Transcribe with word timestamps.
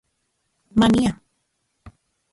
Mania 0.79 1.13